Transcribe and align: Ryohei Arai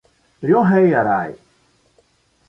Ryohei 0.43 0.95
Arai 0.99 1.31